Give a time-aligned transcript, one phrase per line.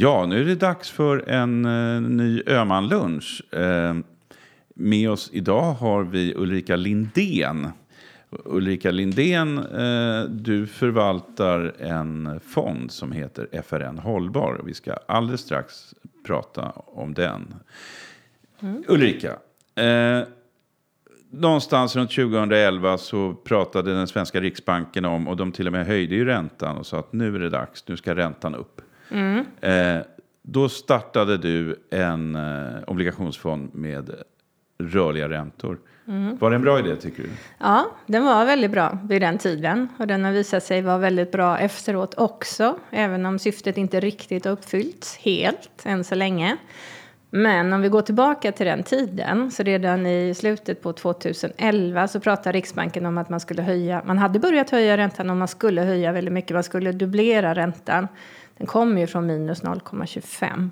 [0.00, 3.42] Ja, nu är det dags för en uh, ny Öhman-lunch.
[3.56, 3.96] Uh,
[4.74, 7.68] med oss idag har vi Ulrika Lindén.
[8.30, 14.60] Ulrika Lindén, uh, du förvaltar en fond som heter FRN Hållbar.
[14.64, 15.94] Vi ska alldeles strax
[16.26, 17.54] prata om den.
[18.60, 18.84] Mm.
[18.88, 19.36] Ulrika,
[21.30, 26.14] någonstans runt 2011 så pratade den svenska riksbanken om, och de till och med höjde
[26.14, 28.80] ju räntan och sa att nu är det dags, nu ska räntan upp.
[29.10, 29.46] Mm.
[29.60, 30.04] Eh,
[30.42, 34.10] då startade du en eh, obligationsfond med
[34.78, 35.78] rörliga räntor.
[36.08, 36.36] Mm.
[36.36, 37.28] Var det en bra idé tycker du?
[37.58, 39.88] Ja, den var väldigt bra vid den tiden.
[39.98, 42.78] Och den har visat sig vara väldigt bra efteråt också.
[42.90, 46.56] Även om syftet inte riktigt har uppfyllts helt än så länge.
[47.30, 52.20] Men om vi går tillbaka till den tiden, så redan i slutet på 2011 så
[52.20, 55.82] pratade Riksbanken om att man skulle höja, man hade börjat höja räntan och man skulle
[55.82, 58.08] höja väldigt mycket, man skulle dubblera räntan.
[58.58, 60.70] Den kom ju från minus 0,25.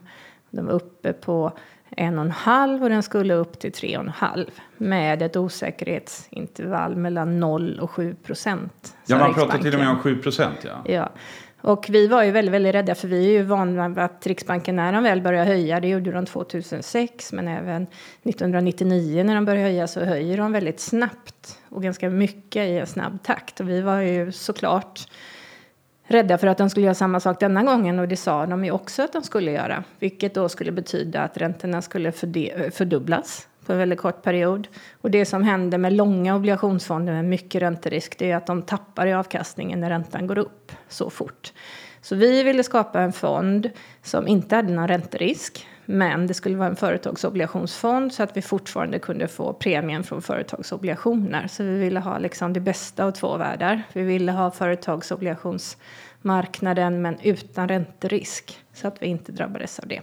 [0.50, 1.52] Den var uppe på
[1.90, 8.96] 1,5 och den skulle upp till 3,5 med ett osäkerhetsintervall mellan 0 och 7 procent.
[9.06, 10.58] Ja, man pratar till och med om 7 procent.
[10.64, 10.82] Ja.
[10.84, 11.10] ja.
[11.60, 14.76] Och vi var ju väldigt, väldigt rädda för vi är ju vana vid att Riksbanken
[14.76, 19.62] när de väl börjar höja, det gjorde de 2006 men även 1999 när de börjar
[19.62, 23.60] höja så höjer de väldigt snabbt och ganska mycket i en snabb takt.
[23.60, 25.08] Och vi var ju såklart
[26.06, 28.70] rädda för att de skulle göra samma sak denna gången och det sa de ju
[28.70, 29.84] också att de skulle göra.
[29.98, 34.68] Vilket då skulle betyda att räntorna skulle fördubblas på en väldigt kort period.
[35.00, 39.06] Och det som händer med långa obligationsfonder med mycket ränterisk det är att de tappar
[39.06, 41.52] i avkastningen när räntan går upp så fort.
[42.00, 43.70] Så vi ville skapa en fond
[44.02, 48.98] som inte hade någon ränterisk men det skulle vara en företagsobligationsfond så att vi fortfarande
[48.98, 51.48] kunde få premien från företagsobligationer.
[51.48, 53.82] Så vi ville ha liksom det bästa av två världar.
[53.92, 60.00] Vi ville ha företagsobligationsmarknaden men utan ränterisk så att vi inte drabbades av det.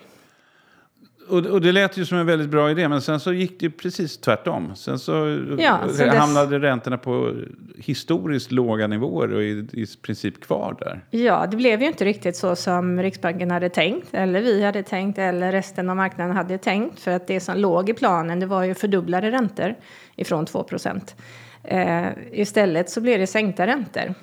[1.28, 3.70] Och, och, det lät ju som en väldigt bra idé, men sen så gick det
[3.70, 4.76] precis tvärtom.
[4.76, 6.62] Sen så, ja, så hamnade dess...
[6.62, 7.36] räntorna på
[7.78, 11.06] historiskt låga nivåer och i, i princip kvar där.
[11.10, 15.18] Ja, det blev ju inte riktigt så som Riksbanken hade tänkt, eller vi hade tänkt,
[15.18, 17.00] eller resten av marknaden hade tänkt.
[17.00, 19.76] För att det som låg i planen, det var ju fördubblade räntor
[20.16, 21.16] ifrån 2 procent.
[21.64, 24.14] Eh, istället så blev det sänkta räntor.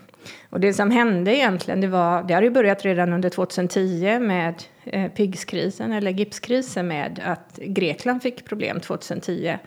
[0.50, 4.54] Och det som hände egentligen, det var, det hade ju börjat redan under 2010 med
[4.84, 9.58] eh, PIGS-krisen eller gipskrisen med att Grekland fick problem 2010.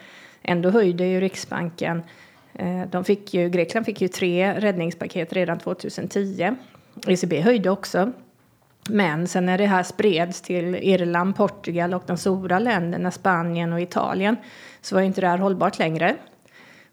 [0.41, 2.03] Ändå höjde ju Riksbanken,
[2.53, 6.56] eh, de fick ju, Grekland fick ju tre räddningspaket redan 2010.
[7.08, 8.12] ECB höjde också.
[8.90, 13.81] Men sen när det här spreds till Irland, Portugal och de stora länderna, Spanien och
[13.81, 14.35] Italien,
[14.81, 16.16] så var inte det här hållbart längre.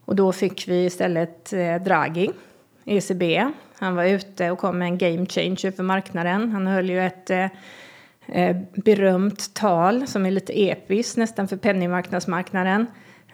[0.05, 2.31] Och då fick vi istället eh, Draghi
[2.91, 3.53] ECB.
[3.79, 6.53] Han var ute och kom med en game changer för marknaden.
[6.53, 7.47] Han höll ju ett eh,
[8.27, 12.87] eh, berömt tal som är lite episkt nästan för penningmarknadsmarknaden.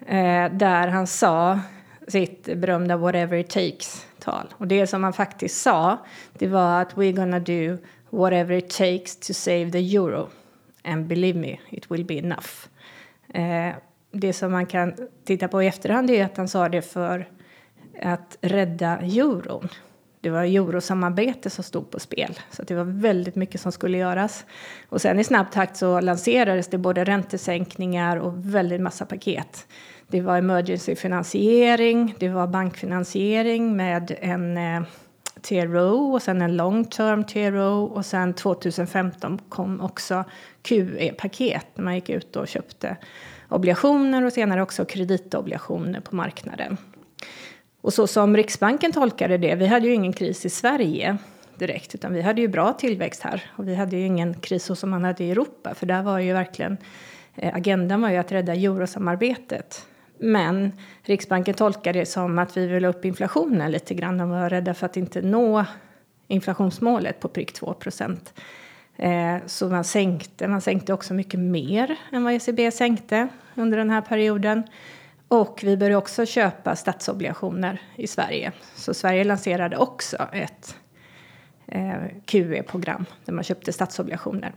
[0.06, 1.60] Eh, där han sa
[2.08, 4.54] sitt berömda whatever it takes-tal.
[4.56, 5.98] Och det som han faktiskt sa
[6.32, 7.78] det var att we're gonna do
[8.10, 10.28] whatever it takes to save the euro.
[10.84, 12.68] And believe me, it will be enough.
[13.34, 13.74] Eh,
[14.10, 17.26] det som man kan titta på i efterhand är att han sa det för
[18.02, 19.68] att rädda euron.
[20.20, 24.44] Det var eurosamarbete som stod på spel, så det var väldigt mycket som skulle göras.
[24.88, 29.66] Och sen i snabb takt så lanserades det både räntesänkningar och väldigt massa paket.
[30.08, 34.82] Det var emergency finansiering, det var bankfinansiering med en eh,
[35.42, 40.24] TRO och sen en long term TRO och sen 2015 kom också
[40.62, 42.96] QE-paket när man gick ut och köpte
[43.48, 46.76] obligationer och senare också kreditobligationer på marknaden.
[47.86, 51.16] Och så som Riksbanken tolkade det, vi hade ju ingen kris i Sverige
[51.54, 53.50] direkt, utan vi hade ju bra tillväxt här.
[53.56, 56.18] Och vi hade ju ingen kris så som man hade i Europa, för där var
[56.18, 56.76] ju verkligen
[57.34, 59.86] eh, agendan var ju att rädda eurosamarbetet.
[60.18, 64.18] Men Riksbanken tolkade det som att vi ville upp inflationen lite grann.
[64.18, 65.64] De var rädda för att inte nå
[66.28, 68.34] inflationsmålet på prick 2 procent.
[68.96, 73.90] Eh, så man sänkte, man sänkte också mycket mer än vad ECB sänkte under den
[73.90, 74.62] här perioden.
[75.28, 78.52] Och vi började också köpa statsobligationer i Sverige.
[78.74, 80.76] Så Sverige lanserade också ett
[81.66, 81.92] eh,
[82.26, 84.52] QE-program där man köpte statsobligationer.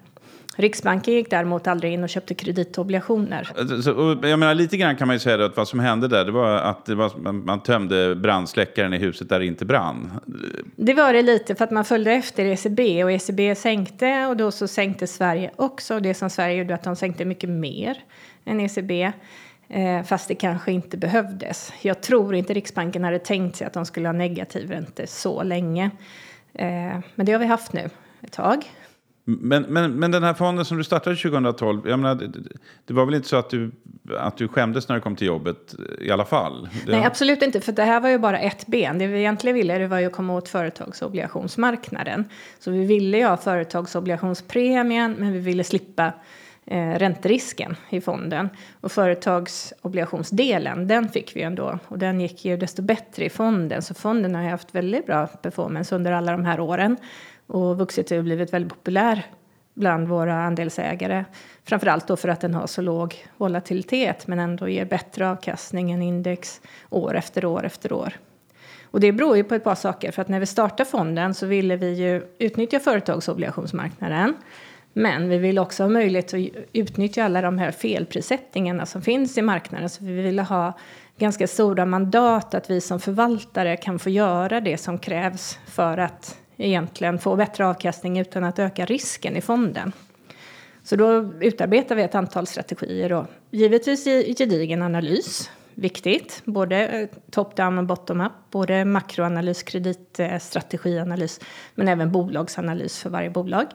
[0.60, 3.50] Riksbanken gick däremot aldrig in och köpte kreditobligationer.
[3.82, 6.32] Så, jag menar, lite grann kan man ju säga att vad som hände där det
[6.32, 10.12] var att det var, man, tömde brandsläckaren i huset där det inte brann.
[10.76, 14.52] Det var det lite för att man följde efter ECB och ECB sänkte och då
[14.52, 16.00] så sänkte Sverige också.
[16.00, 17.98] Det som Sverige gjorde att de sänkte mycket mer
[18.46, 19.12] än ECB.
[19.70, 21.74] Eh, fast det kanske inte behövdes.
[21.82, 25.92] Jag tror inte Riksbanken hade tänkt sig att de skulle ha negativ ränta så länge.
[26.54, 27.90] Eh, men det har vi haft nu
[28.22, 28.66] ett tag.
[29.38, 32.32] Men, men, men den här fonden som du startade 2012, jag menar, det,
[32.86, 33.72] det var väl inte så att du,
[34.18, 36.70] att du skämdes när du kom till jobbet i alla fall?
[36.86, 36.92] Det...
[36.92, 38.98] Nej, absolut inte, för det här var ju bara ett ben.
[38.98, 42.26] Det vi egentligen ville det var ju att komma åt företagsobligationsmarknaden.
[42.60, 46.14] Så vi ville ju ha företagsobligationspremien, men vi ville slippa
[46.70, 48.50] eh, ränterisken i fonden.
[48.82, 51.80] Och företagsobligationsdelen, den fick vi ändå.
[51.88, 53.82] Och den gick ju desto bättre i fonden.
[53.82, 56.98] Så fonden har ju haft väldigt bra performance under alla de här åren.
[57.48, 59.26] Och vuxit och blivit väldigt populär
[59.74, 61.26] bland våra andelsägare.
[61.64, 66.02] Framförallt då för att den har så låg volatilitet men ändå ger bättre avkastning än
[66.02, 68.14] index år efter år efter år.
[68.92, 70.12] Och det beror ju på ett par saker.
[70.12, 74.36] För att när vi startade fonden så ville vi ju utnyttja företagsobligationsmarknaden.
[74.94, 76.40] Men vi vill också ha möjlighet att
[76.74, 79.90] utnyttja alla de här felprissättningarna som finns i marknaden.
[79.90, 80.74] Så vi ville ha
[81.18, 86.38] ganska stora mandat att vi som förvaltare kan få göra det som krävs för att
[86.58, 89.92] egentligen få bättre avkastning utan att öka risken i fonden.
[90.84, 95.52] Så då utarbetar vi ett antal strategier och givetvis i gedigen analys.
[95.74, 101.40] Viktigt, både top-down och bottom-up, både makroanalys, kreditstrategianalys
[101.76, 103.66] men även bolagsanalys för varje bolag.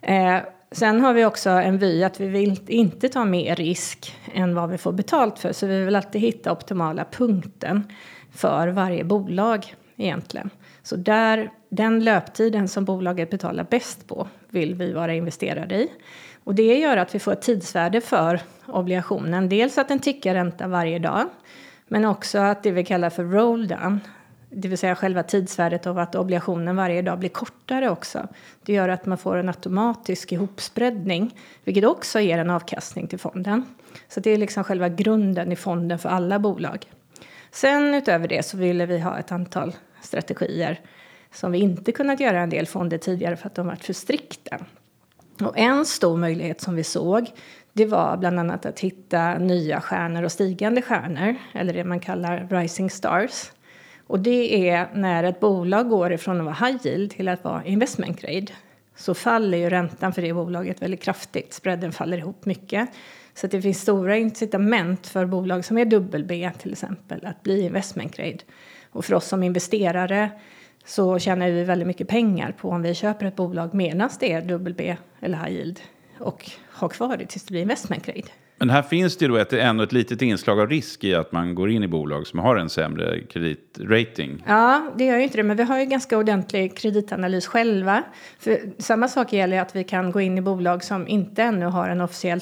[0.00, 0.38] Eh,
[0.70, 4.70] sen har vi också en vy att vi vill inte ta mer risk än vad
[4.70, 7.92] vi får betalt för så vi vill alltid hitta optimala punkten
[8.32, 10.50] för varje bolag egentligen.
[10.82, 15.88] Så där, den löptiden som bolaget betalar bäst på vill vi vara investerade i.
[16.44, 19.48] Och det gör att vi får ett tidsvärde för obligationen.
[19.48, 21.26] Dels att den tickar ränta varje dag,
[21.88, 24.00] men också att det vi kallar för roll down,
[24.50, 28.28] det vill säga själva tidsvärdet av att obligationen varje dag blir kortare också.
[28.62, 31.34] Det gör att man får en automatisk ihopspreadning,
[31.64, 33.64] vilket också ger en avkastning till fonden.
[34.08, 36.86] Så det är liksom själva grunden i fonden för alla bolag.
[37.50, 40.80] Sen utöver det så ville vi ha ett antal strategier
[41.32, 44.58] som vi inte kunnat göra en del fonder tidigare för att de varit för strikta.
[45.40, 47.30] Och en stor möjlighet som vi såg
[47.72, 52.46] det var bland annat att hitta nya stjärnor och stigande stjärnor, eller det man kallar
[52.50, 53.50] rising stars.
[54.08, 57.64] Och det är när ett bolag går ifrån att vara high yield till att vara
[57.64, 58.46] investment grade
[58.96, 61.52] så faller ju räntan för det bolaget väldigt kraftigt.
[61.52, 62.88] Spreaden faller ihop mycket.
[63.34, 67.60] Så det finns stora incitament för bolag som är dubbel B till exempel att bli
[67.60, 68.38] investment grade.
[68.90, 70.30] Och för oss som investerare
[70.84, 74.42] så tjänar vi väldigt mycket pengar på om vi köper ett bolag medan det är
[74.42, 75.80] dubbel B eller high yield
[76.18, 78.28] och har kvar det tills det blir investment grade.
[78.58, 81.54] Men här finns det då ett, ändå ett litet inslag av risk i att man
[81.54, 84.44] går in i bolag som har en sämre kreditrating.
[84.46, 88.02] Ja, det gör ju inte det, men vi har ju ganska ordentlig kreditanalys själva.
[88.38, 91.88] För samma sak gäller att vi kan gå in i bolag som inte ännu har
[91.88, 92.40] en officiell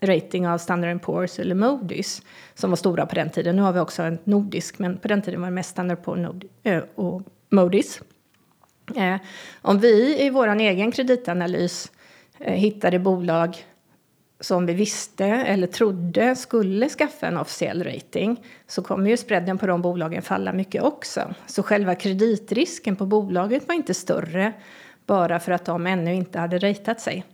[0.00, 2.22] rating av Standard Poor's eller Moody's
[2.54, 3.56] som var stora på den tiden.
[3.56, 6.44] Nu har vi också en nordisk, men på den tiden var det mest Standard Poor's
[6.62, 8.02] eh, och Moody's.
[8.96, 9.16] Eh,
[9.62, 11.92] om vi i vår egen kreditanalys
[12.38, 13.64] eh, hittade bolag
[14.44, 19.66] som vi visste eller trodde skulle skaffa en officiell rating så kommer ju spreaden på
[19.66, 21.34] de bolagen falla mycket också.
[21.46, 24.52] Så själva kreditrisken på bolaget var inte större
[25.06, 27.24] bara för att de ännu inte hade ratat sig.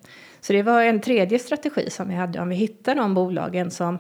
[0.41, 3.99] Så det var en tredje strategi som vi hade om vi hittar de bolagen som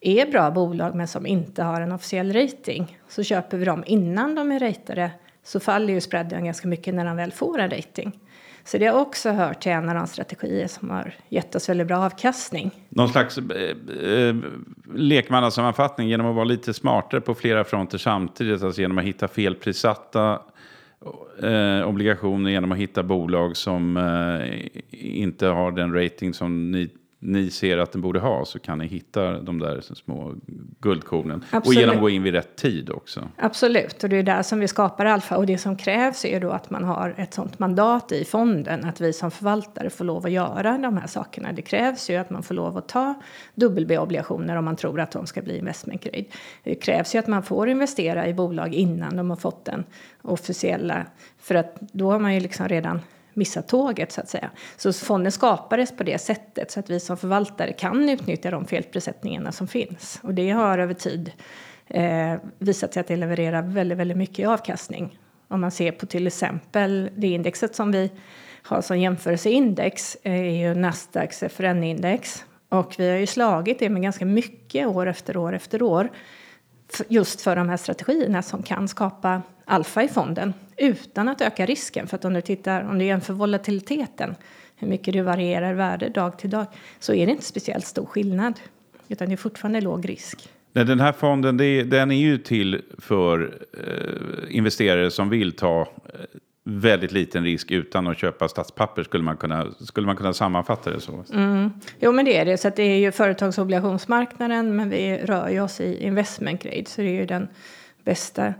[0.00, 4.34] är bra bolag men som inte har en officiell rating så köper vi dem innan
[4.34, 5.10] de är ratade
[5.44, 8.20] så faller ju spreaden ganska mycket när de väl får en rating.
[8.66, 11.86] Så det har också hört till en av de strategier som har gett oss väldigt
[11.86, 12.70] bra avkastning.
[12.88, 14.36] Någon slags eh, eh,
[14.94, 18.62] lekmannasammanfattning genom att vara lite smartare på flera fronter samtidigt.
[18.62, 20.40] Alltså genom att hitta felprissatta
[21.42, 27.50] eh, obligationer, genom att hitta bolag som eh, inte har den rating som ni ni
[27.50, 30.34] ser att den borde ha så kan ni hitta de där små
[30.80, 31.44] guldkornen.
[31.50, 31.66] Absolut.
[31.66, 33.28] Och genom att gå in vid rätt tid också.
[33.36, 35.36] Absolut, och det är där som vi skapar alfa.
[35.36, 39.00] Och det som krävs är då att man har ett sånt mandat i fonden att
[39.00, 41.52] vi som förvaltare får lov att göra de här sakerna.
[41.52, 43.14] Det krävs ju att man får lov att ta
[43.54, 46.24] dubbel-B-obligationer om man tror att de ska bli investment grade.
[46.62, 49.84] Det krävs ju att man får investera i bolag innan de har fått den
[50.22, 51.06] officiella,
[51.38, 53.00] för att då har man ju liksom redan
[53.36, 54.50] missa tåget så att säga.
[54.76, 59.52] Så fonden skapades på det sättet så att vi som förvaltare kan utnyttja de felprissättningarna
[59.52, 60.20] som finns.
[60.22, 61.32] Och det har över tid
[61.86, 65.18] eh, visat sig att det levererar väldigt, väldigt mycket avkastning.
[65.48, 68.10] Om man ser på till exempel det indexet som vi
[68.62, 72.44] har som jämförelseindex eh, är ju Nasdaqs FRN-index.
[72.68, 76.10] Och vi har ju slagit det med ganska mycket år efter år efter år
[77.08, 82.06] just för de här strategierna som kan skapa alfa i fonden utan att öka risken.
[82.06, 84.34] För att om du tittar, om du jämför volatiliteten,
[84.76, 86.66] hur mycket det varierar värde dag till dag,
[86.98, 88.60] så är det inte speciellt stor skillnad.
[89.08, 90.48] Utan det är fortfarande låg risk.
[90.72, 91.56] Den här fonden
[91.90, 96.20] den är ju till för eh, investerare som vill ta eh,
[96.64, 99.02] väldigt liten risk utan att köpa statspapper.
[99.02, 101.24] Skulle man kunna, skulle man kunna sammanfatta det så?
[101.32, 101.70] Mm.
[102.00, 102.56] Jo, men det är det.
[102.56, 106.84] Så det är ju företagsobligationsmarknaden, men vi rör ju oss i investment grade.
[106.86, 107.48] Så det är ju den
[108.04, 108.54] bästa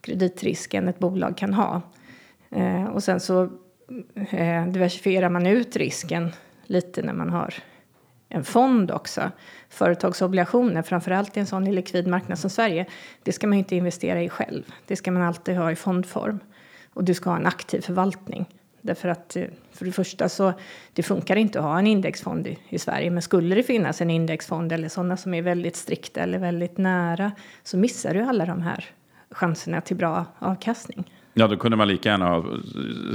[0.00, 1.82] kreditrisken ett bolag kan ha.
[2.50, 3.42] Eh, och sen så
[4.30, 6.32] eh, diversifierar man ut risken
[6.66, 7.54] lite när man har
[8.28, 9.30] en fond också.
[9.68, 12.86] Företagsobligationer, framförallt i en sån likvid marknad som Sverige,
[13.22, 14.62] det ska man inte investera i själv.
[14.86, 16.40] Det ska man alltid ha i fondform.
[16.94, 18.46] Och du ska ha en aktiv förvaltning.
[18.80, 20.52] Därför att eh, för det första så
[20.92, 23.10] det funkar inte att ha en indexfond i, i Sverige.
[23.10, 27.32] Men skulle det finnas en indexfond eller sådana som är väldigt strikta eller väldigt nära
[27.62, 28.84] så missar du alla de här
[29.30, 31.04] chanserna till bra avkastning.
[31.34, 32.44] Ja, då kunde man lika gärna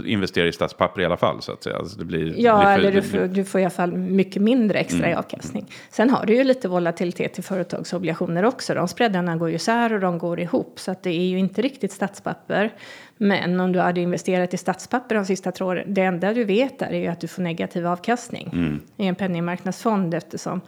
[0.06, 1.42] investera i statspapper i alla fall.
[1.42, 1.78] Så att säga.
[1.78, 4.42] Alltså det blir, ja, blir för, eller du får, du får i alla fall mycket
[4.42, 5.12] mindre extra mm.
[5.12, 5.72] i avkastning.
[5.90, 8.74] Sen har du ju lite volatilitet i företagsobligationer också.
[8.74, 10.80] De spreadarna går ju isär och de går ihop.
[10.80, 12.74] Så att det är ju inte riktigt statspapper.
[13.18, 16.82] Men om du hade investerat i statspapper de sista två åren, det enda du vet
[16.82, 18.82] är ju att du får negativ avkastning mm.
[18.98, 20.62] i en penningmarknadsfond eftersom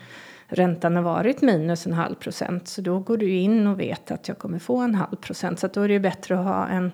[0.48, 2.68] räntan har varit minus en halv procent.
[2.68, 5.60] Så då går du in och vet att jag kommer få en halv procent.
[5.60, 6.92] Så då är det ju bättre att ha en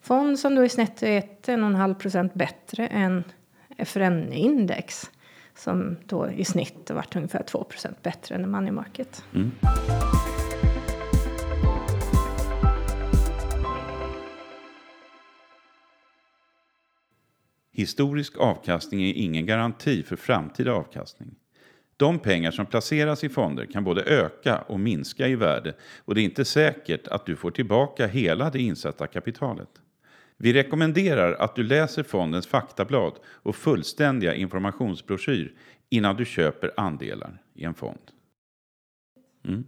[0.00, 3.24] fond som då är snett 1,5 procent bättre än
[3.78, 5.10] FRN-index
[5.56, 9.24] som då i snitt har varit ungefär 2 procent bättre än money market.
[9.34, 9.52] Mm.
[17.72, 21.34] Historisk avkastning är ingen garanti för framtida avkastning.
[21.96, 25.74] De pengar som placeras i fonder kan både öka och minska i värde
[26.04, 29.68] och det är inte säkert att du får tillbaka hela det insatta kapitalet.
[30.36, 35.52] Vi rekommenderar att du läser fondens faktablad och fullständiga informationsbroschyr
[35.90, 37.98] innan du köper andelar i en fond.
[39.48, 39.64] Mm.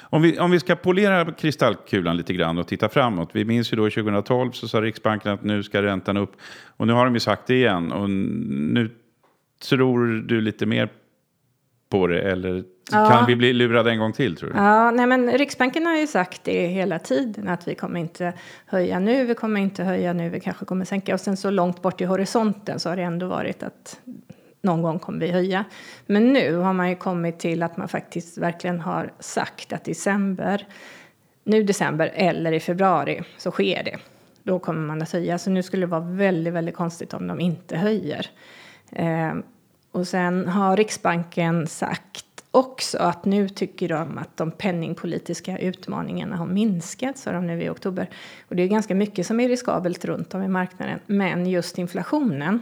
[0.00, 3.30] Om, vi, om vi ska polera kristallkulan lite grann och titta framåt.
[3.32, 6.32] Vi minns ju då 2012 så sa Riksbanken att nu ska räntan upp.
[6.66, 7.92] Och nu har de ju sagt det igen.
[7.92, 8.90] Och nu
[9.68, 10.88] tror du lite mer
[11.88, 12.20] på det?
[12.20, 13.10] Eller ja.
[13.10, 14.56] kan vi bli lurade en gång till tror du?
[14.56, 18.32] Ja, nej men Riksbanken har ju sagt det hela tiden att vi kommer inte
[18.66, 21.14] höja nu, vi kommer inte höja nu, vi kanske kommer sänka.
[21.14, 24.00] Och sen så långt bort i horisonten så har det ändå varit att
[24.62, 25.64] någon gång kommer vi höja.
[26.06, 30.66] Men nu har man ju kommit till att man faktiskt verkligen har sagt att december,
[31.44, 33.98] nu december eller i februari så sker det.
[34.42, 35.38] Då kommer man att höja.
[35.38, 38.26] Så nu skulle det vara väldigt, väldigt konstigt om de inte höjer.
[39.92, 46.46] Och sen har Riksbanken sagt också att nu tycker de att de penningpolitiska utmaningarna har
[46.46, 48.10] minskat, sa de nu i oktober.
[48.48, 52.60] Och det är ganska mycket som är riskabelt runt om i marknaden, men just inflationen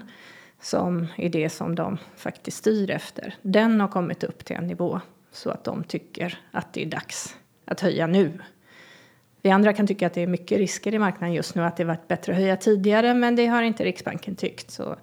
[0.61, 5.01] som är det som de faktiskt styr efter, den har kommit upp till en nivå
[5.33, 8.33] så att de tycker att det är dags att höja nu.
[9.43, 11.85] Vi andra kan tycka att det är mycket risker i marknaden just nu, att det
[11.85, 14.71] varit bättre att höja tidigare, men det har inte Riksbanken tyckt.
[14.71, 14.97] Så.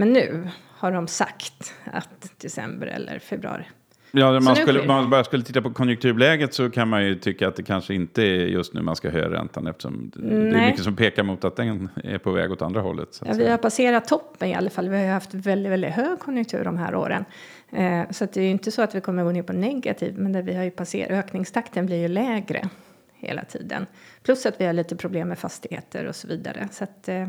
[0.00, 3.64] Men nu har de sagt att december eller februari.
[4.10, 7.56] Ja, man skulle, man bara skulle titta på konjunkturläget så kan man ju tycka att
[7.56, 10.40] det kanske inte är just nu man ska höja räntan eftersom Nej.
[10.40, 13.22] det är mycket som pekar mot att den är på väg åt andra hållet.
[13.24, 14.88] Ja, vi har passerat toppen i alla fall.
[14.88, 17.24] Vi har haft väldigt, väldigt hög konjunktur de här åren.
[17.72, 20.32] Eh, så det är ju inte så att vi kommer gå ner på negativ, men
[20.32, 22.68] där vi har ju passerat, ökningstakten blir ju lägre
[23.14, 23.86] hela tiden.
[24.22, 26.68] Plus att vi har lite problem med fastigheter och så vidare.
[26.72, 27.28] Så att, eh,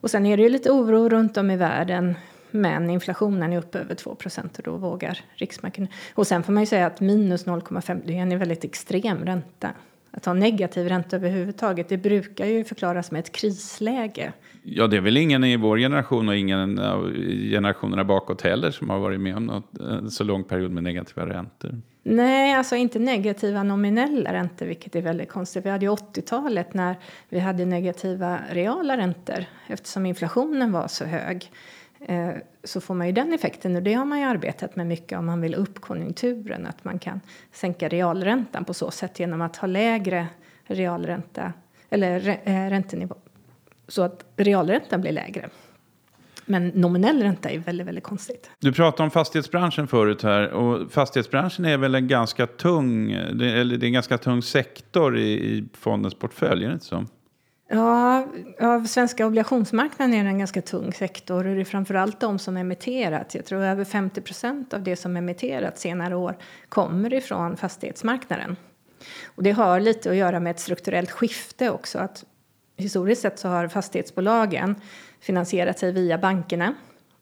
[0.00, 2.14] och sen är det ju lite oro runt om i världen
[2.50, 5.88] men inflationen är uppe över 2 och då vågar Riksbanken.
[6.14, 9.70] Och sen får man ju säga att minus 0,5 det är en väldigt extrem ränta.
[10.10, 14.32] Att ha negativ ränta överhuvudtaget, det brukar ju förklaras med ett krisläge.
[14.62, 17.14] Ja, det är väl ingen i vår generation och ingen av
[17.50, 20.82] generationerna bakåt heller som har varit med om något, en eh, så lång period med
[20.82, 21.80] negativa räntor.
[22.02, 25.66] Nej, alltså inte negativa nominella räntor, vilket är väldigt konstigt.
[25.66, 26.96] Vi hade ju 80-talet när
[27.28, 31.50] vi hade negativa reala räntor eftersom inflationen var så hög.
[32.00, 32.30] Eh,
[32.64, 35.26] så får man ju den effekten och det har man ju arbetat med mycket om
[35.26, 37.20] man vill upp konjunkturen att man kan
[37.52, 40.26] sänka realräntan på så sätt genom att ha lägre
[40.64, 41.52] realränta
[41.90, 43.16] eller eh, räntenivå
[43.88, 45.48] så att realräntan blir lägre.
[46.48, 48.50] Men nominell ränta är väldigt, väldigt konstigt.
[48.58, 53.84] Du pratade om fastighetsbranschen förut här och fastighetsbranschen är väl en ganska tung, eller det
[53.84, 57.06] är en ganska tung sektor i, i fondens portfölj, är det inte så?
[57.68, 58.26] Ja,
[58.60, 62.56] av svenska obligationsmarknaden är det en ganska tung sektor och det är framförallt de som
[62.56, 63.34] emitterats.
[63.34, 66.36] Jag tror över 50 procent av det som emitterats senare år
[66.68, 68.56] kommer ifrån fastighetsmarknaden.
[69.24, 71.98] Och det har lite att göra med ett strukturellt skifte också.
[71.98, 72.24] Att
[72.76, 74.80] historiskt sett så har fastighetsbolagen
[75.20, 76.74] finansierat sig via bankerna.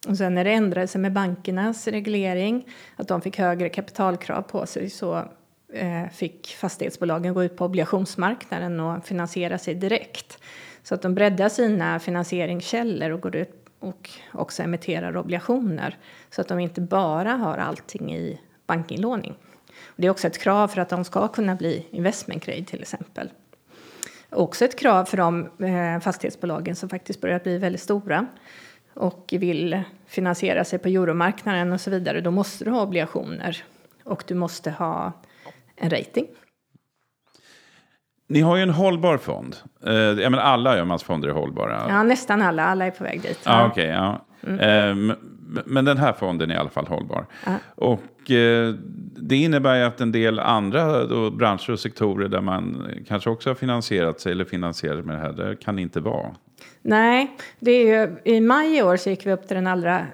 [0.08, 4.66] Och sen när det ändrade sig med bankernas reglering, att de fick högre kapitalkrav på
[4.66, 5.28] sig, så
[5.74, 10.38] Eh, fick fastighetsbolagen gå ut på obligationsmarknaden och finansiera sig direkt.
[10.82, 15.98] Så att de breddar sina finansieringskällor och går ut och också emitterar obligationer.
[16.30, 19.34] Så att de inte bara har allting i bankinlåning.
[19.96, 23.30] Det är också ett krav för att de ska kunna bli investment grade till exempel.
[24.30, 28.26] Också ett krav för de eh, fastighetsbolagen som faktiskt börjar bli väldigt stora
[28.94, 32.20] och vill finansiera sig på euromarknaden och så vidare.
[32.20, 33.64] Då måste du ha obligationer
[34.04, 35.12] och du måste ha
[35.76, 36.26] en rating.
[38.26, 39.56] Ni har ju en hållbar fond.
[39.86, 41.82] Eh, jag menar, alla Öhmans-fonder är hållbara.
[41.88, 42.64] Ja, nästan alla.
[42.64, 43.40] Alla är på väg dit.
[43.44, 44.26] Ja, okay, ja.
[44.46, 45.10] Mm.
[45.10, 45.16] Eh,
[45.64, 47.26] men den här fonden är i alla fall hållbar.
[47.46, 47.52] Ja.
[47.74, 48.74] Och eh,
[49.16, 53.50] det innebär ju att en del andra då, branscher och sektorer där man kanske också
[53.50, 56.34] har finansierat sig eller finansierat med det här, det kan inte vara.
[56.82, 60.06] Nej, det är ju, i maj i år så gick vi upp till den allra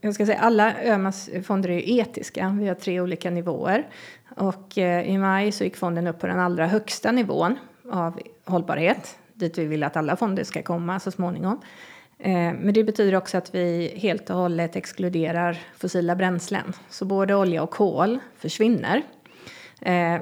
[0.00, 2.56] jag ska säga, alla Öhmans fonder är ju etiska.
[2.60, 3.88] Vi har tre olika nivåer.
[4.36, 7.58] Och eh, i maj så gick fonden upp på den allra högsta nivån
[7.90, 9.18] av hållbarhet.
[9.34, 11.60] Dit vi vill att alla fonder ska komma så småningom.
[12.18, 16.72] Eh, men det betyder också att vi helt och hållet exkluderar fossila bränslen.
[16.88, 19.02] Så både olja och kol försvinner.
[19.80, 20.16] Eh,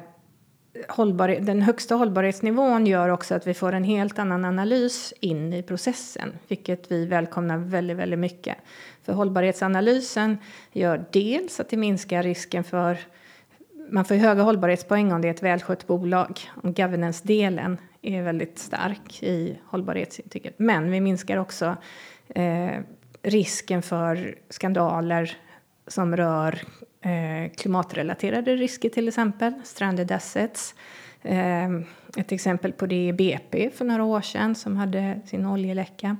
[0.88, 5.62] Hållbar, den högsta hållbarhetsnivån gör också att vi får en helt annan analys in i
[5.62, 8.56] processen, vilket vi välkomnar väldigt, väldigt mycket.
[9.02, 10.38] För hållbarhetsanalysen
[10.72, 12.98] gör dels att det minskar risken för
[13.90, 16.40] man får höga hållbarhetspoäng om det är ett välskött bolag.
[16.62, 20.54] Om governance-delen är väldigt stark i hållbarhetsintyget.
[20.58, 21.76] Men vi minskar också
[22.28, 22.80] eh,
[23.22, 25.36] risken för skandaler
[25.86, 26.60] som rör
[27.00, 30.74] Eh, klimatrelaterade risker till exempel, stranded assets.
[31.22, 31.68] Eh,
[32.16, 36.16] ett exempel på det är BP för några år sedan som hade sin oljeläcka.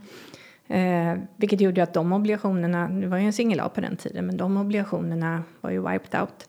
[0.68, 4.26] Eh, vilket gjorde att de obligationerna, det var ju en singel A på den tiden,
[4.26, 6.49] men de obligationerna var ju wiped out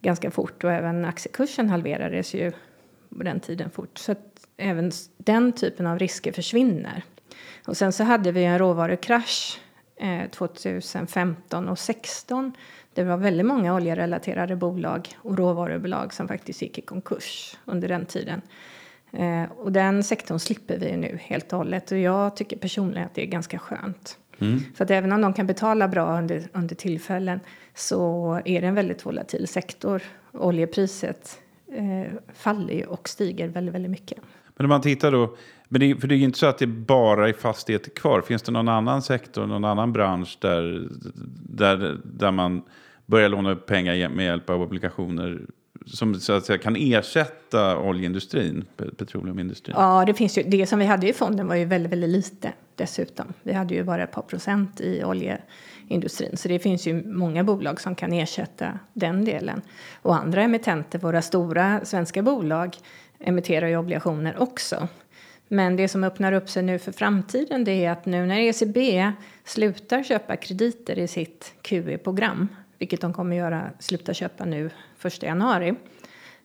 [0.00, 2.52] ganska fort och även aktiekursen halverades ju
[3.16, 3.98] på den tiden fort.
[3.98, 7.04] Så att även den typen av risker försvinner.
[7.66, 9.60] Och sen så hade vi en råvarukrasch
[9.96, 12.52] eh, 2015 och 2016.
[13.00, 18.06] Det var väldigt många oljerelaterade bolag och råvarubolag som faktiskt gick i konkurs under den
[18.06, 18.42] tiden.
[19.12, 23.14] Eh, och den sektorn slipper vi nu helt och hållet och jag tycker personligen att
[23.14, 24.18] det är ganska skönt.
[24.38, 24.60] Mm.
[24.74, 27.40] För att även om de kan betala bra under, under tillfällen
[27.74, 30.02] så är det en väldigt volatil sektor.
[30.32, 31.38] Oljepriset
[31.72, 34.18] eh, faller och stiger väldigt, väldigt mycket.
[34.56, 35.36] Men om man tittar då,
[35.68, 38.20] men det, för det är ju inte så att det bara är fastigheter kvar.
[38.20, 40.88] Finns det någon annan sektor, någon annan bransch där,
[41.48, 42.62] där, där man
[43.10, 45.40] börja låna upp pengar med hjälp av obligationer
[45.86, 48.64] som så att säga, kan ersätta oljeindustrin,
[48.98, 49.76] petroleumindustrin?
[49.78, 50.42] Ja, det finns ju.
[50.42, 53.32] Det som vi hade i fonden var ju väldigt, väldigt lite dessutom.
[53.42, 57.80] Vi hade ju bara ett par procent i oljeindustrin, så det finns ju många bolag
[57.80, 59.62] som kan ersätta den delen.
[60.02, 62.76] Och andra emittenter, våra stora svenska bolag,
[63.18, 64.88] emitterar ju obligationer också.
[65.48, 69.12] Men det som öppnar upp sig nu för framtiden det är att nu när ECB
[69.44, 72.48] slutar köpa krediter i sitt QE-program
[72.80, 74.70] vilket de kommer göra, sluta köpa nu
[75.04, 75.74] 1 januari.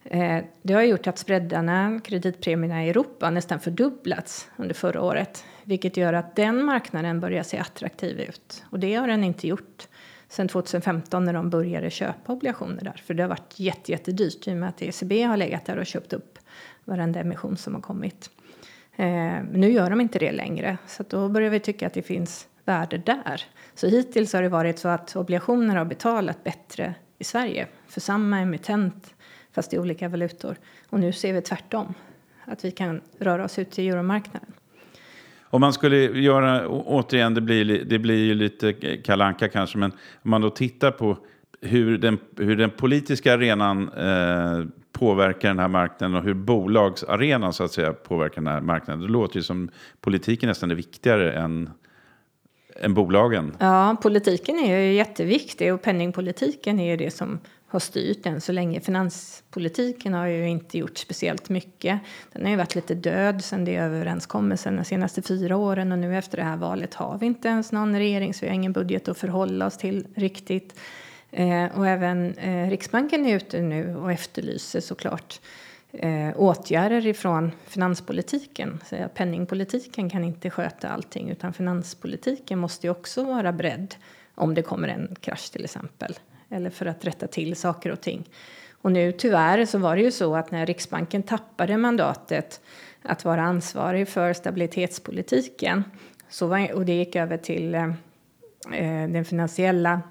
[0.04, 5.45] Eh, det har gjort att spreadarna, kreditpremierna i Europa, nästan fördubblats under förra året.
[5.63, 8.63] Vilket gör att den marknaden börjar se attraktiv ut.
[8.69, 9.88] Och det har den inte gjort
[10.30, 13.02] sedan 2015 när de började köpa obligationer där.
[13.06, 15.86] För det har varit jätte, jättedyrt i och med att ECB har legat där och
[15.86, 16.39] köpt upp
[16.84, 18.30] varenda emission som har kommit.
[18.95, 22.48] Eh, nu gör de inte det längre, så då börjar vi tycka att det finns
[22.65, 23.41] värde där.
[23.76, 28.40] Så hittills har det varit så att obligationer har betalat bättre i Sverige för samma
[28.40, 29.14] emittent
[29.52, 30.56] fast i olika valutor.
[30.90, 31.94] Och nu ser vi tvärtom,
[32.46, 34.54] att vi kan röra oss ut till euromarknaden.
[35.44, 40.32] Om man skulle göra, återigen, det blir, det blir ju lite kalanka kanske, men om
[40.32, 41.18] man då tittar på
[41.62, 47.64] hur den, hur den politiska arenan eh, påverkar den här marknaden och hur bolagsarenan så
[47.64, 49.02] att säga påverkar den här marknaden.
[49.02, 49.70] Det låter ju som
[50.02, 51.70] politiken nästan är viktigare än
[52.80, 53.56] än bolagen.
[53.60, 58.52] Ja, politiken är ju jätteviktig och penningpolitiken är ju det som har styrt än så
[58.52, 58.80] länge.
[58.80, 62.00] Finanspolitiken har ju inte gjort speciellt mycket.
[62.34, 66.18] Den har ju varit lite död sen det överenskommelsen de senaste fyra åren och nu
[66.18, 69.08] efter det här valet har vi inte ens någon regering så vi har ingen budget
[69.08, 70.80] att förhålla oss till riktigt.
[71.32, 75.40] Eh, och även eh, Riksbanken är ute nu och efterlyser såklart
[76.00, 78.80] eh, åtgärder ifrån finanspolitiken.
[78.90, 83.96] Så penningpolitiken kan inte sköta allting utan finanspolitiken måste ju också vara beredd
[84.36, 86.20] om det kommer en krasch till exempel.
[86.50, 88.30] Eller för att rätta till saker och ting.
[88.72, 92.62] Och nu tyvärr så var det ju så att när Riksbanken tappade mandatet
[93.02, 95.84] att vara ansvarig för stabilitetspolitiken
[96.30, 97.84] så var, och det gick över till eh,
[98.74, 100.02] eh den finansiella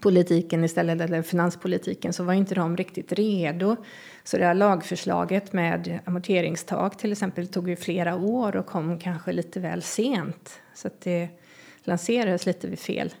[0.00, 3.76] politiken istället, eller finanspolitiken, så var inte de riktigt redo.
[4.24, 9.32] Så det här lagförslaget med amorteringstak till exempel tog ju flera år och kom kanske
[9.32, 10.60] lite väl sent.
[10.74, 11.28] Så att det
[11.84, 13.14] lanserades lite vid fel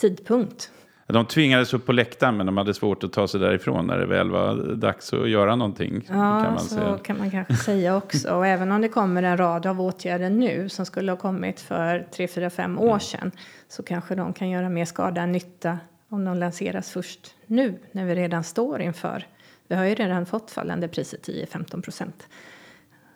[0.00, 0.70] tidpunkt.
[1.06, 4.06] De tvingades upp på läktaren men de hade svårt att ta sig därifrån när det
[4.06, 6.06] väl var dags att göra någonting.
[6.08, 6.98] Ja, kan så säga.
[6.98, 8.34] kan man kanske säga också.
[8.34, 12.06] Och även om det kommer en rad av åtgärder nu som skulle ha kommit för
[12.14, 13.30] tre, fyra, fem år sedan
[13.68, 15.78] så kanske de kan göra mer skada än nytta
[16.12, 19.26] om de lanseras först nu när vi redan står inför.
[19.68, 22.28] Vi har ju redan fått fallande priser 10-15 procent.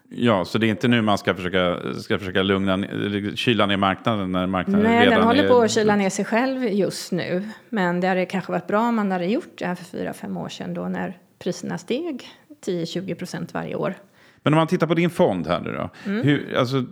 [0.09, 2.87] Ja, så det är inte nu man ska försöka, ska försöka lugna,
[3.35, 5.49] kyla ner marknaden när marknaden Nej, redan den håller är...
[5.49, 7.49] på att kyla ner sig själv just nu.
[7.69, 10.37] Men det hade kanske varit bra om man hade gjort det här för fyra, fem
[10.37, 12.29] år sedan då när priserna steg
[12.67, 13.95] 10-20 procent varje år.
[14.43, 15.91] Men om man tittar på din fond här nu då.
[16.11, 16.27] Mm.
[16.27, 16.85] Hur, alltså,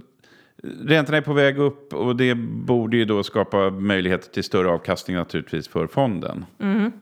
[0.85, 5.16] räntorna är på väg upp och det borde ju då skapa möjligheter till större avkastning
[5.16, 6.44] naturligtvis för fonden.
[6.61, 6.92] Mm.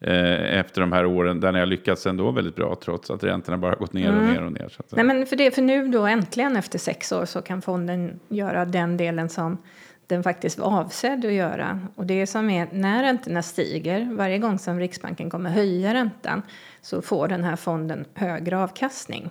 [0.00, 3.58] Eh, efter de här åren där ni har lyckats ändå väldigt bra trots att räntorna
[3.58, 4.32] bara gått ner och mm.
[4.32, 4.72] ner och ner.
[4.90, 8.64] Nej, men för, det, för nu då äntligen efter sex år så kan fonden göra
[8.64, 9.58] den delen som
[10.06, 11.80] den faktiskt var avsedd att göra.
[11.94, 16.42] Och det som är när räntorna stiger, varje gång som Riksbanken kommer höja räntan
[16.80, 19.30] så får den här fonden högre avkastning.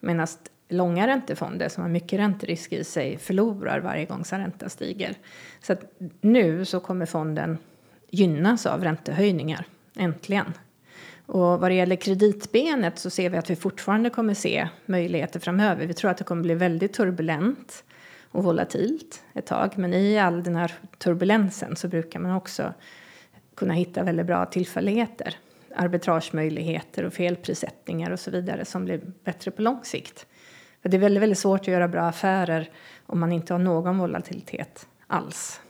[0.00, 0.26] Medan
[0.68, 5.14] långa räntefonder som har mycket ränterisk i sig förlorar varje gång som räntan stiger.
[5.62, 7.58] Så att nu så kommer fonden
[8.10, 9.64] gynnas av räntehöjningar.
[9.96, 10.52] Äntligen.
[11.26, 15.86] Och vad det gäller kreditbenet så ser vi att vi fortfarande kommer se möjligheter framöver.
[15.86, 17.84] Vi tror att det kommer bli väldigt turbulent
[18.30, 19.72] och volatilt ett tag.
[19.76, 22.74] Men i all den här turbulensen så brukar man också
[23.54, 25.36] kunna hitta väldigt bra tillfälligheter.
[25.76, 30.26] Arbitragemöjligheter och felprissättningar och så vidare som blir bättre på lång sikt.
[30.82, 32.70] För det är väldigt, väldigt svårt att göra bra affärer
[33.06, 35.60] om man inte har någon volatilitet alls.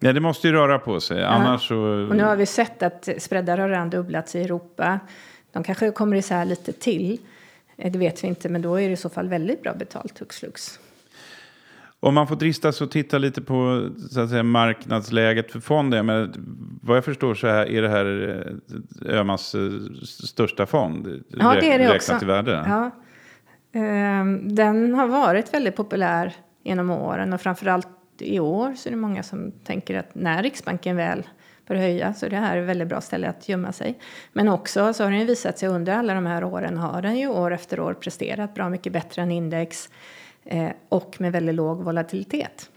[0.00, 1.24] Ja, det måste ju röra på sig.
[1.24, 1.76] Annars så...
[2.10, 5.00] Och nu har vi sett att spreadar har redan dubblats i Europa.
[5.52, 7.18] De kanske kommer isär lite till.
[7.76, 10.18] Eh, det vet vi inte, men då är det i så fall väldigt bra betalt
[10.18, 10.80] hux flux.
[12.00, 16.06] Om man får drista sig och titta lite på så att säga, marknadsläget för fonden.
[16.06, 16.34] Men
[16.82, 18.38] vad jag förstår så här, är det här
[19.06, 19.70] eh, Öhmans eh,
[20.02, 21.24] största fond.
[21.28, 22.18] Ja, det är det också.
[22.18, 22.64] Till värde.
[22.66, 22.90] Ja.
[23.72, 28.96] Ehm, den har varit väldigt populär genom åren och framförallt i år så är det
[28.96, 31.22] många som tänker att när Riksbanken väl
[31.66, 33.98] börjar höja så är det här ett väldigt bra ställe att gömma sig.
[34.32, 37.28] Men också så har den visat sig under alla de här åren har den ju
[37.28, 39.90] år efter år presterat bra mycket bättre än index
[40.44, 42.70] eh, och med väldigt låg volatilitet.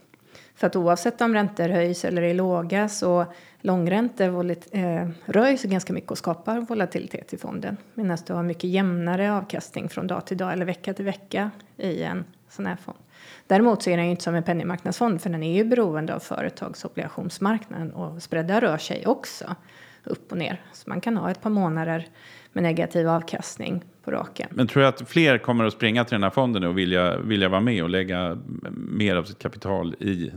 [0.54, 3.26] För att oavsett om räntor höjs eller är låga så
[3.66, 7.76] långräntor eh, rör sig ganska mycket och skapar volatilitet i fonden.
[7.94, 12.02] Medan du har mycket jämnare avkastning från dag till dag eller vecka till vecka i
[12.02, 12.98] en sån här fond.
[13.46, 16.18] Däremot så är den ju inte som en penningmarknadsfond för den är ju beroende av
[16.18, 19.56] företagsobligationsmarknaden och spreadar rör sig också
[20.04, 20.60] upp och ner.
[20.72, 22.08] Så man kan ha ett par månader
[22.52, 24.48] med negativ avkastning på raken.
[24.50, 27.48] Men tror du att fler kommer att springa till den här fonden och vilja, vilja
[27.48, 28.38] vara med och lägga
[28.72, 30.32] mer av sitt kapital i,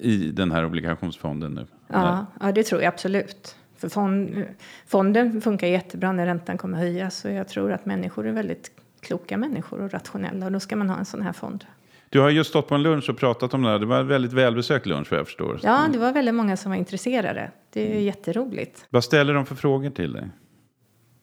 [0.00, 1.66] i den här obligationsfonden nu?
[1.88, 3.56] Ja, ja det tror jag absolut.
[3.76, 4.44] För fond,
[4.86, 9.36] fonden funkar jättebra när räntan kommer höjas och jag tror att människor är väldigt kloka
[9.36, 11.64] människor och rationella och då ska man ha en sån här fond.
[12.08, 13.78] Du har just stått på en lunch och pratat om det här.
[13.78, 15.60] Det var en väldigt välbesökt lunch vad jag förstår.
[15.62, 17.50] Ja, det var väldigt många som var intresserade.
[17.72, 18.04] Det är mm.
[18.04, 18.86] jätteroligt.
[18.90, 20.28] Vad ställer de för frågor till dig?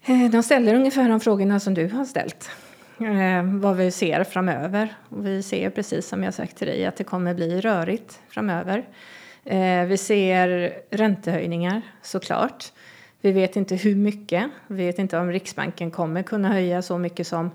[0.06, 2.50] Eh, de ställer ungefär de frågorna som du har ställt.
[3.00, 4.96] Eh, vad vi ser framöver.
[5.10, 8.86] Och vi ser precis som jag sagt till dig att det kommer bli rörigt framöver.
[9.44, 12.66] Eh, vi ser räntehöjningar såklart.
[13.22, 14.50] Vi vet inte hur mycket.
[14.68, 17.52] Vi vet inte om Riksbanken kommer kunna höja så mycket som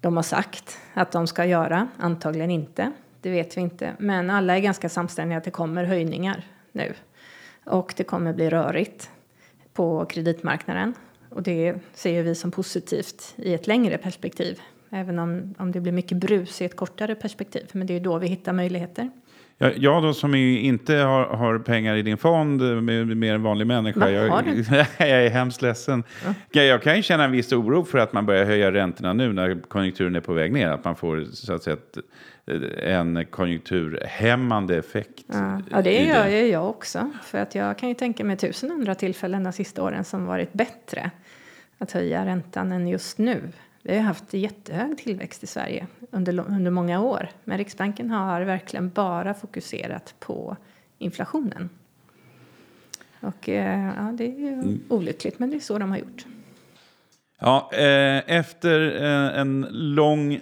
[0.00, 1.88] de har sagt att de ska göra.
[1.98, 2.92] Antagligen inte.
[3.20, 3.92] Det vet vi inte.
[3.98, 6.94] Men alla är ganska samstämmiga att det kommer höjningar nu.
[7.64, 9.10] Och det kommer bli rörigt
[9.72, 10.94] på kreditmarknaden.
[11.34, 14.60] Och det ser vi som positivt i ett längre perspektiv.
[14.90, 17.66] Även om, om det blir mycket brus i ett kortare perspektiv.
[17.72, 19.10] Men det är då vi hittar möjligheter.
[19.58, 22.82] Jag då som inte har, har pengar i din fond,
[23.16, 24.10] mer en vanlig människa.
[24.10, 24.46] Jag,
[24.98, 26.04] jag, är hemskt ledsen.
[26.52, 26.62] Ja.
[26.62, 29.60] Jag kan ju känna en viss oro för att man börjar höja räntorna nu när
[29.68, 30.68] konjunkturen är på väg ner.
[30.68, 31.76] Att man får så att säga,
[32.82, 35.24] en konjunkturhämmande effekt.
[35.26, 36.48] Ja, ja det gör det.
[36.48, 37.10] jag också.
[37.22, 40.52] För att jag kan ju tänka mig tusen andra tillfällen de sista åren som varit
[40.52, 41.10] bättre
[41.78, 43.52] att höja räntan än just nu.
[43.82, 47.28] Vi har haft jättehög tillväxt i Sverige under, under många år.
[47.44, 50.56] Men Riksbanken har verkligen bara fokuserat på
[50.98, 51.70] inflationen.
[53.20, 54.80] Och eh, ja, det är ju mm.
[54.88, 56.24] olyckligt, men det är så de har gjort.
[57.40, 60.40] Ja, eh, efter eh, en lång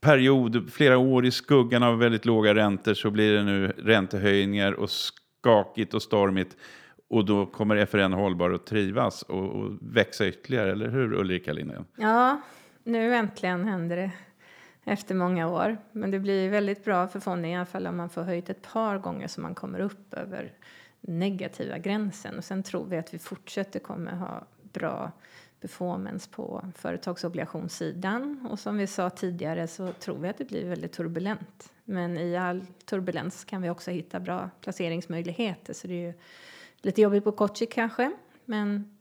[0.00, 4.90] period, flera år i skuggan av väldigt låga räntor så blir det nu räntehöjningar och
[4.90, 6.56] skakigt och stormigt.
[7.08, 11.84] Och då kommer FRN Hållbar att trivas och, och växa ytterligare, eller hur Ulrika Lindgren?
[11.96, 12.40] Ja,
[12.84, 14.10] nu äntligen händer det
[14.84, 15.78] efter många år.
[15.92, 18.72] Men det blir väldigt bra för fonden i alla fall om man får höjt ett
[18.72, 20.52] par gånger så man kommer upp över
[21.00, 22.38] negativa gränsen.
[22.38, 25.12] Och sen tror vi att vi fortsätter kommer ha bra
[25.60, 28.46] performance på företagsobligationssidan.
[28.50, 31.72] Och som vi sa tidigare så tror vi att det blir väldigt turbulent.
[31.84, 35.72] Men i all turbulens kan vi också hitta bra placeringsmöjligheter.
[35.72, 36.14] Så det är ju
[36.82, 38.10] lite jobbigt på kort sikt kanske,
[38.44, 38.96] men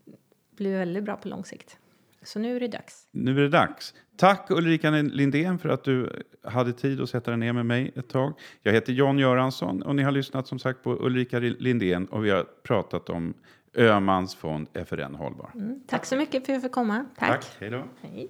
[0.58, 1.78] blir väldigt bra på lång sikt.
[2.24, 3.08] Så nu är det dags.
[3.12, 3.94] Nu är det dags.
[4.18, 8.10] Tack Ulrika Lindén för att du hade tid att sätta dig ner med mig ett
[8.10, 8.34] tag.
[8.64, 12.30] Jag heter Jan Göransson och ni har lyssnat som sagt på Ulrika Lindén och vi
[12.30, 13.34] har pratat om
[13.76, 15.52] Ömans fond FRN Hållbar.
[15.56, 17.06] Mm, tack så mycket för att jag fick komma.
[17.18, 17.30] Tack.
[17.30, 17.56] tack.
[17.60, 17.84] Hej då.
[18.02, 18.30] Hej.